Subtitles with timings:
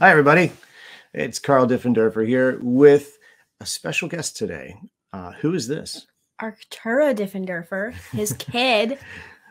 [0.00, 0.52] Hi, everybody.
[1.12, 3.18] It's Karl Diffenderfer here with
[3.60, 4.76] a special guest today.
[5.12, 6.06] Uh, who is this?
[6.40, 9.00] Arctura Diffenderfer, his kid.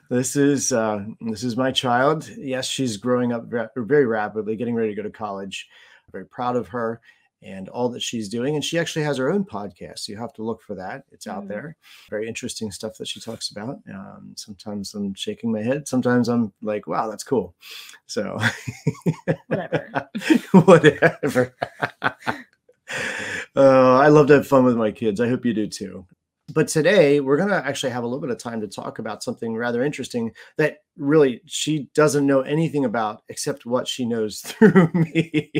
[0.10, 2.30] This is uh, this is my child.
[2.38, 5.68] Yes, she's growing up very rapidly, getting ready to go to college.
[6.08, 7.02] I'm very proud of her
[7.44, 8.56] and all that she's doing.
[8.56, 10.00] And she actually has her own podcast.
[10.00, 11.04] So you have to look for that.
[11.12, 11.48] It's out Mm.
[11.50, 11.76] there.
[12.10, 13.80] Very interesting stuff that she talks about.
[13.94, 15.88] Um, sometimes I'm shaking my head.
[15.88, 17.54] Sometimes I'm like, wow, that's cool.
[18.08, 18.40] So
[19.48, 20.10] Whatever.
[20.52, 21.56] whatever.
[22.02, 22.12] uh,
[23.56, 25.20] I love to have fun with my kids.
[25.22, 26.06] I hope you do too.
[26.54, 29.22] But today we're going to actually have a little bit of time to talk about
[29.22, 34.90] something rather interesting that really she doesn't know anything about except what she knows through
[34.94, 35.52] me.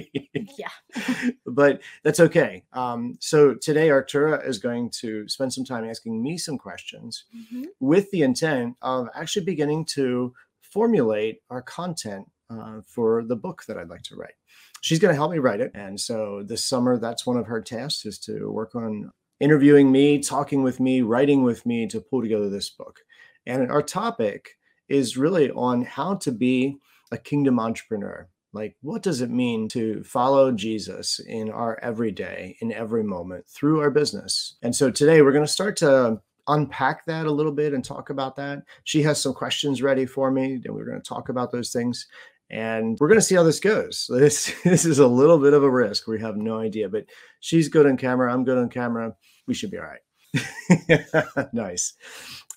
[0.58, 1.30] Yeah.
[1.46, 2.64] but that's okay.
[2.72, 7.66] Um, so today Arctura is going to spend some time asking me some questions Mhm.
[7.82, 13.78] with the intent of actually beginning to formulate our content uh, for the book that
[13.78, 14.36] I'd like to write.
[14.82, 15.72] She's going to help me write it.
[15.74, 20.20] And so this summer, that's one of her tasks is to work on interviewing me,
[20.20, 23.00] talking with me, writing with me to pull together this book.
[23.46, 24.58] And our topic
[24.90, 26.78] is really on how to be
[27.12, 28.28] a kingdom entrepreneur.
[28.54, 33.82] Like, what does it mean to follow Jesus in our everyday, in every moment through
[33.82, 34.56] our business?
[34.64, 38.10] And so today we're going to start to unpack that a little bit and talk
[38.10, 38.64] about that.
[38.84, 42.08] She has some questions ready for me, and we're going to talk about those things.
[42.50, 44.10] And we're going to see how this goes.
[44.14, 46.08] This this is a little bit of a risk.
[46.08, 47.06] We have no idea, but
[47.40, 48.34] she's good on camera.
[48.34, 49.16] I'm good on camera.
[49.48, 51.50] We should be all right.
[51.54, 51.94] nice.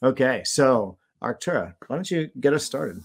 [0.02, 3.02] Okay, so Arctura, why don't you get us started?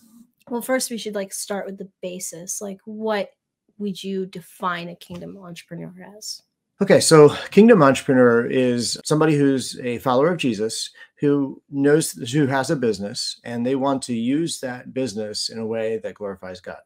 [0.50, 2.62] Well, first we should like start with the basis.
[2.62, 3.32] Like, what
[3.78, 6.42] would you define a kingdom entrepreneur as?
[6.82, 10.90] Okay, so kingdom entrepreneur is somebody who's a follower of Jesus
[11.22, 15.66] who knows who has a business and they want to use that business in a
[15.66, 16.82] way that glorifies God.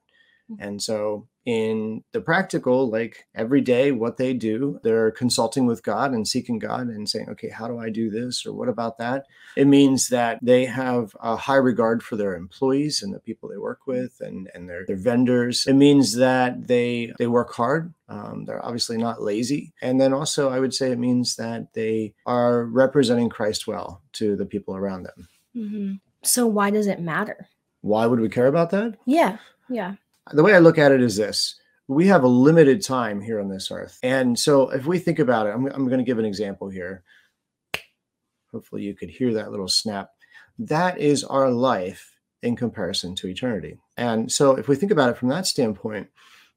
[0.50, 0.55] Mhm.
[0.59, 6.11] And so in the practical, like every day, what they do, they're consulting with God
[6.11, 8.45] and seeking God and saying, okay, how do I do this?
[8.45, 9.25] Or what about that?
[9.55, 13.58] It means that they have a high regard for their employees and the people they
[13.58, 15.65] work with and, and their, their vendors.
[15.67, 17.93] It means that they they work hard.
[18.08, 19.73] Um, they're obviously not lazy.
[19.81, 24.36] And then also I would say it means that they are representing Christ well to
[24.36, 25.27] the people around them.
[25.54, 25.92] hmm
[26.23, 27.48] So, why does it matter?
[27.81, 28.98] Why would we care about that?
[29.05, 29.37] Yeah.
[29.70, 29.95] Yeah.
[30.32, 31.56] The way I look at it is this
[31.90, 33.98] we have a limited time here on this earth.
[34.04, 37.04] And so if we think about it, I'm, I'm going to give an example here.
[38.52, 40.10] Hopefully you could hear that little snap.
[40.60, 43.80] That is our life in comparison to eternity.
[43.98, 46.10] And so if we think about it from that standpoint,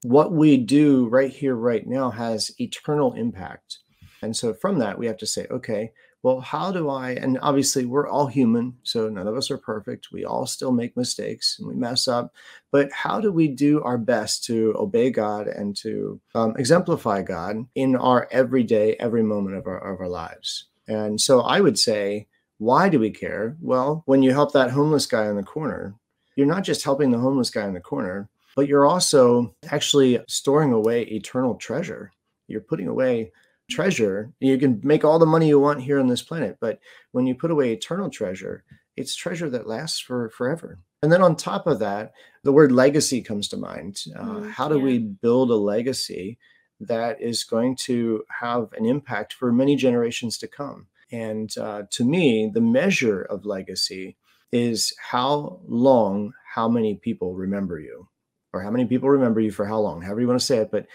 [0.03, 3.79] what we do right here, right now has eternal impact.
[4.21, 5.91] And so from that, we have to say, okay,
[6.23, 7.11] well, how do I?
[7.11, 10.11] And obviously, we're all human, so none of us are perfect.
[10.11, 12.33] We all still make mistakes and we mess up
[12.73, 17.67] but how do we do our best to obey God and to um, exemplify God
[17.75, 20.65] in our everyday, every moment of our, of our lives?
[20.87, 23.55] And so I would say, why do we care?
[23.61, 25.93] Well, when you help that homeless guy in the corner,
[26.35, 30.73] you're not just helping the homeless guy in the corner, but you're also actually storing
[30.73, 32.11] away eternal treasure.
[32.47, 33.33] You're putting away
[33.73, 34.31] treasure.
[34.39, 36.79] You can make all the money you want here on this planet, but
[37.11, 38.63] when you put away eternal treasure,
[38.95, 40.79] it's treasure that lasts for forever.
[41.01, 42.13] And then on top of that,
[42.43, 44.03] the word legacy comes to mind.
[44.17, 44.83] Uh, Mm, how do yeah.
[44.83, 46.37] we build a legacy
[46.79, 50.87] that is going to have an impact for many generations to come?
[51.11, 54.15] And uh, to me, the measure of legacy
[54.51, 58.07] is how long, how many people remember you,
[58.53, 60.71] or how many people remember you for how long, however you want to say it.
[60.71, 60.85] But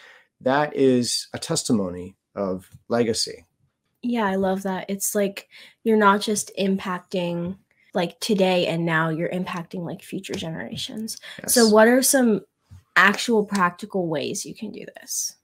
[0.41, 3.45] that is a testimony of legacy.
[4.03, 4.25] Yeah.
[4.25, 4.87] I love that.
[4.89, 5.49] It's like
[5.85, 7.57] you're not just impacting
[7.95, 11.19] like today and now, you're impacting like future generations.
[11.47, 12.43] So, what are some
[12.97, 15.37] actual practical ways you can do this?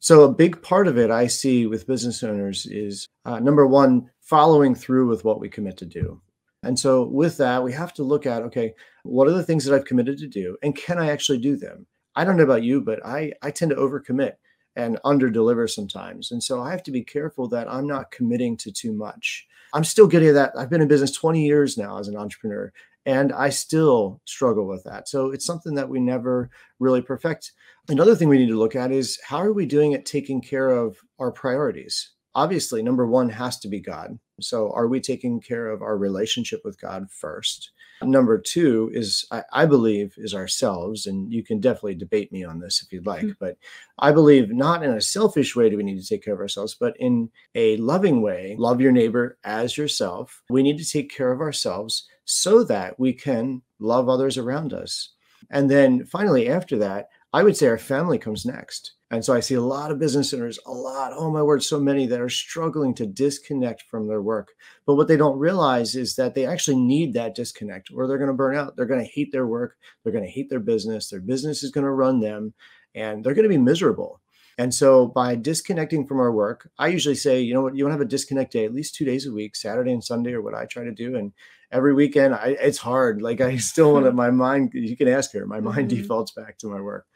[0.00, 4.10] So, a big part of it I see with business owners is uh, number one,
[4.20, 6.20] following through with what we commit to do.
[6.64, 8.74] And so, with that, we have to look at okay,
[9.04, 11.86] what are the things that I've committed to do, and can I actually do them?
[12.14, 14.32] I don't know about you, but I, I tend to overcommit
[14.76, 16.30] and under deliver sometimes.
[16.30, 19.46] And so, I have to be careful that I'm not committing to too much.
[19.74, 20.52] I'm still getting at that.
[20.56, 22.72] I've been in business 20 years now as an entrepreneur,
[23.06, 25.08] and I still struggle with that.
[25.08, 27.52] So, it's something that we never really perfect.
[27.88, 30.70] Another thing we need to look at is how are we doing at taking care
[30.70, 32.10] of our priorities?
[32.34, 34.18] Obviously, number one has to be God.
[34.40, 37.71] So, are we taking care of our relationship with God first?
[38.06, 41.06] Number two is, I, I believe, is ourselves.
[41.06, 43.24] And you can definitely debate me on this if you'd like.
[43.24, 43.36] Mhm.
[43.40, 43.56] But
[43.98, 46.74] I believe not in a selfish way do we need to take care of ourselves,
[46.74, 48.56] but in a loving way.
[48.58, 50.42] Love your neighbor as yourself.
[50.50, 55.10] We need to take care of ourselves so that we can love others around us.
[55.50, 58.92] And then finally, after that, I would say our family comes next.
[59.10, 61.78] And so I see a lot of business owners, a lot, oh my word, so
[61.78, 64.52] many that are struggling to disconnect from their work.
[64.86, 68.28] But what they don't realize is that they actually need that disconnect or they're going
[68.28, 68.76] to burn out.
[68.76, 69.76] They're going to hate their work.
[70.02, 71.08] They're going to hate their business.
[71.08, 72.54] Their business is going to run them
[72.94, 74.20] and they're going to be miserable.
[74.58, 77.92] And so by disconnecting from our work, I usually say, you know what, you want
[77.92, 80.42] to have a disconnect day at least two days a week, Saturday and Sunday, or
[80.42, 81.16] what I try to do.
[81.16, 81.32] And
[81.72, 83.22] every weekend, I, it's hard.
[83.22, 86.02] Like I still want to, my mind, you can ask her, my mind mm-hmm.
[86.02, 87.06] defaults back to my work.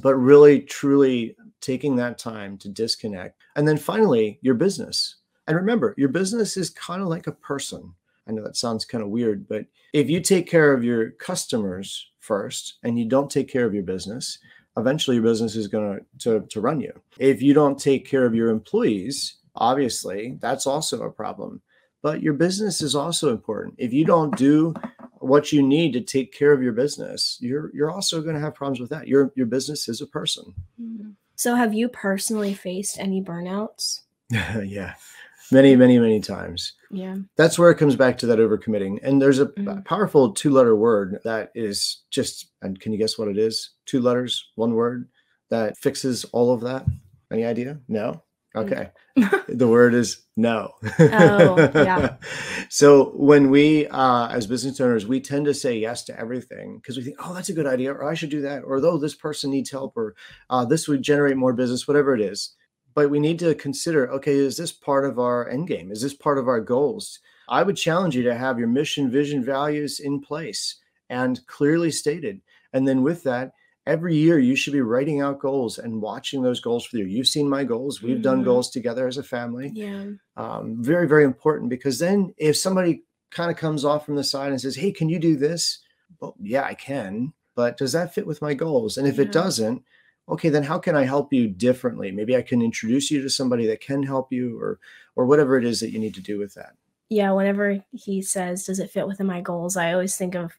[0.00, 3.40] But really, truly taking that time to disconnect.
[3.56, 5.16] And then finally, your business.
[5.46, 7.92] And remember, your business is kind of like a person.
[8.26, 12.10] I know that sounds kind of weird, but if you take care of your customers
[12.20, 14.38] first and you don't take care of your business,
[14.76, 16.92] eventually your business is going to, to run you.
[17.18, 21.60] If you don't take care of your employees, obviously that's also a problem.
[22.04, 23.74] But your business is also important.
[23.78, 24.74] If you don't do
[25.14, 28.54] what you need to take care of your business, you're you're also going to have
[28.54, 29.08] problems with that.
[29.08, 30.54] Your your business is a person.
[30.80, 31.10] Mm-hmm.
[31.34, 34.02] So have you personally faced any burnouts?
[34.30, 34.94] yeah
[35.50, 36.74] many, many, many times.
[36.90, 37.16] Yeah.
[37.36, 38.98] That's where it comes back to that overcommitting.
[39.02, 39.80] And there's a mm-hmm.
[39.82, 43.70] powerful two letter word that is just, and can you guess what it is?
[43.86, 45.08] Two letters, one word
[45.50, 46.86] that fixes all of that.
[47.30, 47.78] Any idea?
[47.88, 48.22] No?
[48.56, 48.90] Okay.
[49.48, 50.72] the word is no.
[50.98, 52.16] oh, yeah.
[52.70, 56.96] So when we, uh, as business owners, we tend to say yes to everything because
[56.96, 59.14] we think, oh, that's a good idea, or I should do that, or though this
[59.14, 60.14] person needs help, or
[60.50, 62.54] uh, this would generate more business, whatever it is
[62.94, 66.14] but we need to consider okay is this part of our end game is this
[66.14, 70.20] part of our goals i would challenge you to have your mission vision values in
[70.20, 70.76] place
[71.10, 72.40] and clearly stated
[72.72, 73.52] and then with that
[73.86, 77.04] every year you should be writing out goals and watching those goals for you.
[77.04, 78.02] You've seen my goals.
[78.02, 78.22] We've mm-hmm.
[78.22, 79.70] done goals together as a family.
[79.74, 80.04] Yeah.
[80.36, 84.50] Um, very very important because then if somebody kind of comes off from the side
[84.50, 85.80] and says hey can you do this?
[86.20, 88.96] Well yeah i can but does that fit with my goals?
[88.96, 89.22] And if yeah.
[89.22, 89.82] it doesn't
[90.28, 92.10] okay then how can i help you differently?
[92.10, 94.78] Maybe i can introduce you to somebody that can help you or
[95.16, 96.74] or whatever it is that you need to do with that.
[97.10, 99.76] Yeah whenever he says does it fit within my goals?
[99.76, 100.52] I always think of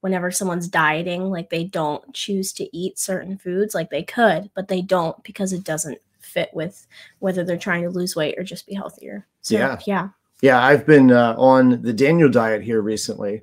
[0.00, 4.68] whenever someone's dieting like they don't choose to eat certain foods like they could but
[4.68, 6.86] they don't because it doesn't fit with
[7.18, 10.08] whether they're trying to lose weight or just be healthier so yeah yeah
[10.42, 13.42] yeah i've been uh, on the daniel diet here recently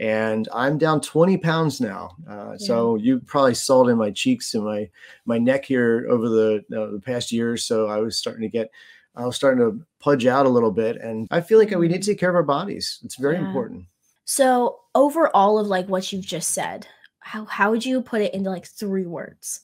[0.00, 2.16] and I'm down 20 pounds now.
[2.28, 2.66] Uh, yeah.
[2.66, 4.88] So you probably saw it in my cheeks and my
[5.24, 7.88] my neck here over the uh, the past year or so.
[7.88, 8.70] I was starting to get,
[9.16, 12.02] I was starting to pudge out a little bit, and I feel like we need
[12.02, 13.00] to take care of our bodies.
[13.02, 13.46] It's very yeah.
[13.46, 13.86] important.
[14.30, 16.86] So overall of like what you've just said,
[17.20, 19.60] how how would you put it into like three words?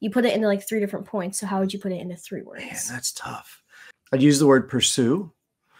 [0.00, 1.40] You put it into like three different points.
[1.40, 2.60] So how would you put it into three words?
[2.60, 3.62] Man, that's tough.
[4.12, 5.32] I'd use the word pursue.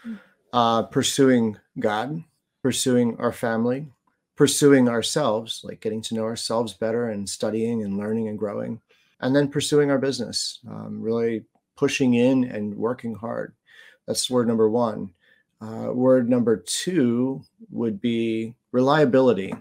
[0.03, 0.19] Mm.
[0.51, 2.23] Uh, pursuing God,
[2.63, 3.85] pursuing our family,
[4.35, 8.81] pursuing ourselves, like getting to know ourselves better and studying and learning and growing,
[9.21, 11.45] and then pursuing our business, um, really
[11.77, 13.53] pushing in and working hard.
[14.07, 15.13] That's word number one.
[15.63, 19.53] Uh, word number two would be reliability.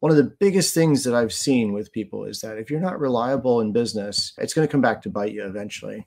[0.00, 3.00] One of the biggest things that I've seen with people is that if you're not
[3.00, 6.06] reliable in business, it's going to come back to bite you eventually.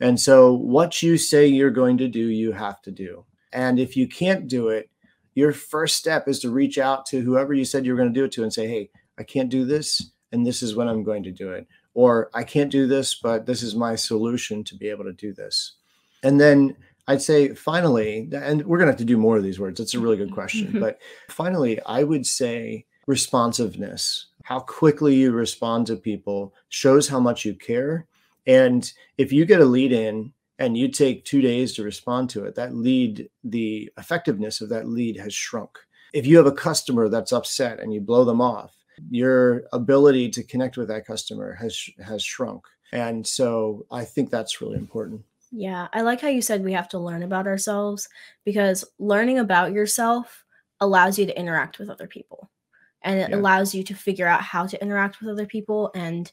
[0.00, 3.24] And so, what you say you're going to do, you have to do.
[3.52, 4.90] And if you can't do it,
[5.34, 8.20] your first step is to reach out to whoever you said you were going to
[8.20, 11.04] do it to and say, Hey, I can't do this, and this is when I'm
[11.04, 11.68] going to do it.
[11.94, 15.32] Or I can't do this, but this is my solution to be able to do
[15.32, 15.74] this.
[16.22, 16.76] And then
[17.08, 19.80] I'd say finally, and we're going to have to do more of these words.
[19.80, 20.68] It's a really good question.
[20.68, 20.80] Mm-hmm.
[20.80, 24.26] But finally, I would say responsiveness.
[24.44, 28.06] How quickly you respond to people shows how much you care.
[28.46, 32.44] And if you get a lead in and you take two days to respond to
[32.44, 35.70] it, that lead, the effectiveness of that lead has shrunk.
[36.12, 38.74] If you have a customer that's upset and you blow them off,
[39.10, 42.64] your ability to connect with that customer has has shrunk.
[42.92, 45.22] And so I think that's really important.
[45.52, 48.08] Yeah, I like how you said we have to learn about ourselves
[48.44, 50.44] because learning about yourself
[50.80, 52.50] allows you to interact with other people
[53.02, 53.36] and it yeah.
[53.36, 56.32] allows you to figure out how to interact with other people and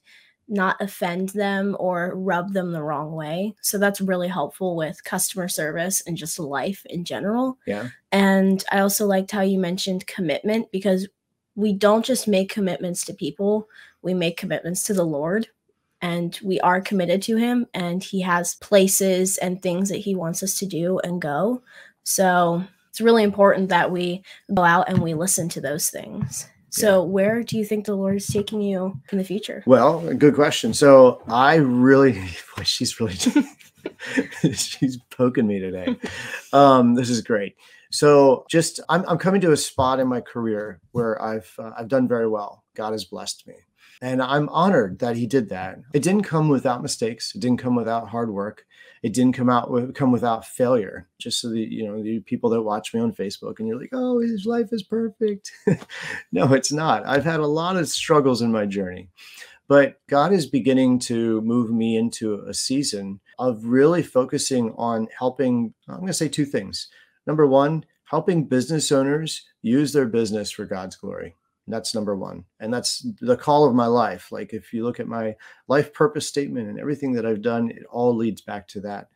[0.50, 3.54] not offend them or rub them the wrong way.
[3.62, 7.58] So that's really helpful with customer service and just life in general.
[7.66, 7.90] Yeah.
[8.12, 11.08] And I also liked how you mentioned commitment because
[11.56, 13.68] we don't just make commitments to people,
[14.02, 15.48] we make commitments to the Lord.
[16.02, 20.44] And we are committed to him, and he has places and things that he wants
[20.44, 21.64] us to do and go.
[22.04, 24.24] So it's really important that we
[24.54, 26.48] go out and we listen to those things.
[26.70, 27.10] So, yeah.
[27.10, 29.64] where do you think the Lord is taking you in the future?
[29.66, 30.74] Well, good question.
[30.74, 32.14] So, I really,
[32.58, 33.16] boy, she's really,
[34.54, 35.96] she's poking me today.
[36.54, 37.56] Um, this is great.
[37.92, 41.88] So, just I'm, I'm coming to a spot in my career where I've uh, I've
[41.88, 42.64] done very well.
[42.76, 43.56] God has blessed me,
[44.02, 45.80] And I'm honored that he did that.
[45.94, 47.34] It didn't come without mistakes.
[47.34, 48.66] It didn't come without hard work.
[49.02, 51.08] It didn't come out with, come without failure.
[51.20, 53.90] Just so the you know the people that watch me on Facebook and you're like,
[53.94, 55.52] oh, his life is perfect.
[56.32, 57.06] no, it's not.
[57.08, 59.10] I've had a lot of struggles in my journey.
[59.68, 65.74] But God is beginning to move me into a season of really focusing on helping.
[65.88, 66.88] I'm going to say two things.
[67.26, 71.36] Number one, helping business owners use their business for God's glory.
[71.68, 72.46] That's number one.
[72.60, 74.32] And that's the call of my life.
[74.32, 75.36] Like, if you look at my
[75.68, 79.10] life purpose statement and everything that I've done, it all leads back to that.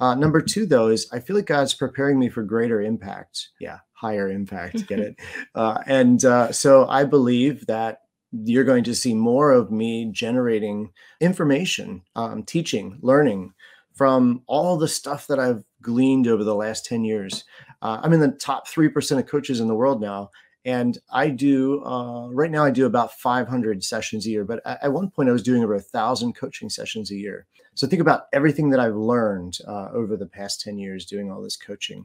[0.00, 3.48] Uh, number two, though, is I feel like God's preparing me for greater impact.
[3.60, 4.86] Yeah, higher impact.
[4.86, 5.16] Get it?
[5.54, 10.92] Uh, and uh, so I believe that you're going to see more of me generating
[11.20, 13.52] information, um, teaching, learning
[13.94, 17.44] from all the stuff that I've gleaned over the last 10 years.
[17.82, 20.30] Uh, I'm in the top 3% of coaches in the world now.
[20.68, 24.44] And I do, uh, right now, I do about 500 sessions a year.
[24.44, 27.46] But at, one point, I was doing over a thousand coaching sessions a year.
[27.74, 31.40] So think about everything that I've learned uh, over the past 10 years doing all
[31.40, 32.04] this coaching.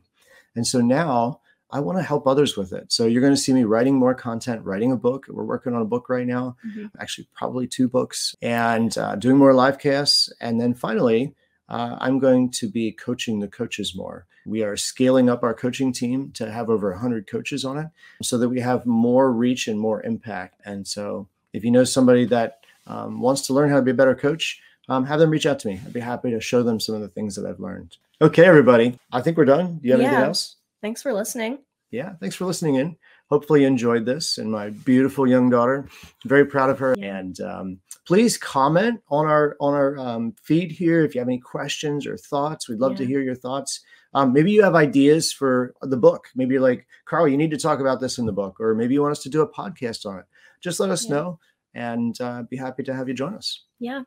[0.55, 1.41] And so now,
[1.71, 2.93] I want to help others with it.
[2.93, 5.25] So you're going to see me writing more content, writing a book.
[5.27, 6.85] We're working on a book right now, mm-hmm.
[7.01, 10.31] actually, probably two books, and uh, doing more live casts.
[10.39, 11.35] And then finally,
[11.69, 14.25] uh, I'm going to be coaching the coaches more.
[14.45, 17.87] We are scaling up our coaching team to have over 100 coaches on it
[18.21, 20.61] so that we have more reach and more impact.
[20.65, 23.95] And so if you know somebody that um, wants to learn how to be a
[23.95, 25.79] better coach, um, have them reach out to me.
[25.85, 27.97] I'd be happy to show them some of the things that I've learned.
[28.21, 28.99] Okay, everybody.
[29.11, 29.77] I think we're done.
[29.77, 30.07] Do you have yeah.
[30.07, 30.55] anything else?
[30.81, 31.59] Thanks for listening.
[31.91, 32.97] Yeah, thanks for listening in.
[33.33, 34.37] Hopefully, you enjoyed this.
[34.37, 35.89] And my beautiful young daughter,
[36.25, 36.93] very proud of her.
[37.01, 41.39] And um, please comment on our on our um, feed here if you have any
[41.39, 42.69] questions or thoughts.
[42.69, 42.99] We'd love yeah.
[42.99, 43.81] to hear your thoughts.
[44.13, 46.27] Um, maybe you have ideas for the book.
[46.35, 48.93] Maybe you're like, Karl, you need to talk about this in the book, or maybe
[48.93, 50.25] you want us to do a podcast on it.
[50.61, 51.15] Just let us yeah.
[51.15, 51.39] know,
[51.73, 53.65] and uh, be happy to have you join us.
[53.79, 54.03] Yeah.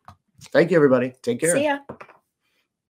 [0.52, 1.14] Thank you, everybody.
[1.22, 1.56] Take care.
[1.56, 1.78] See ya.